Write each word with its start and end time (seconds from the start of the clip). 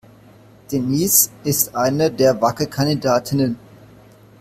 Denise 0.71 1.29
ist 1.43 1.75
eine 1.75 2.09
der 2.09 2.41
Wackelkandidatinnen. 2.41 3.59